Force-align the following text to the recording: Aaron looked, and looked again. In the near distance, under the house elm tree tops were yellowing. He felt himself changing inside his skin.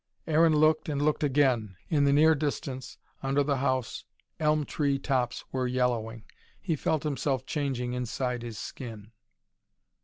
Aaron 0.25 0.55
looked, 0.55 0.89
and 0.89 0.99
looked 0.99 1.23
again. 1.23 1.75
In 1.89 2.05
the 2.05 2.11
near 2.11 2.33
distance, 2.33 2.97
under 3.21 3.43
the 3.43 3.57
house 3.57 4.03
elm 4.39 4.65
tree 4.65 4.97
tops 4.97 5.45
were 5.51 5.67
yellowing. 5.67 6.23
He 6.59 6.75
felt 6.75 7.03
himself 7.03 7.45
changing 7.45 7.93
inside 7.93 8.41
his 8.41 8.57
skin. 8.57 9.11